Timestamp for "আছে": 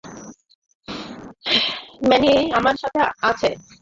3.29-3.49